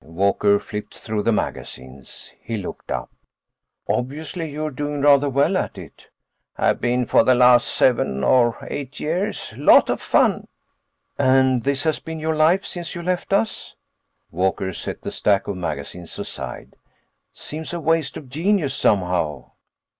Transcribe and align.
Walker 0.03 0.57
flipped 0.57 0.97
through 0.97 1.21
the 1.21 1.31
magazines; 1.31 2.33
he 2.41 2.57
looked 2.57 2.89
up. 2.91 3.11
"Obviously, 3.87 4.49
you're 4.49 4.71
doing 4.71 4.99
rather 5.03 5.29
well 5.29 5.55
at 5.55 5.77
it." 5.77 6.07
"Have 6.55 6.81
been 6.81 7.05
for 7.05 7.23
the 7.23 7.35
last 7.35 7.67
seven 7.67 8.23
or 8.23 8.57
eight 8.67 8.99
years. 8.99 9.53
Lot 9.55 9.91
of 9.91 10.01
fun." 10.01 10.47
"And 11.19 11.63
this 11.63 11.83
has 11.83 11.99
been 11.99 12.17
your 12.19 12.35
life 12.35 12.65
since 12.65 12.95
you 12.95 13.03
left 13.03 13.31
us?" 13.31 13.75
Walker 14.31 14.73
set 14.73 15.03
the 15.03 15.11
stack 15.11 15.47
of 15.47 15.55
magazines 15.57 16.17
aside. 16.17 16.75
"Seems 17.31 17.71
a 17.71 17.79
waste 17.79 18.17
of 18.17 18.27
genius, 18.27 18.73
somehow." 18.73 19.51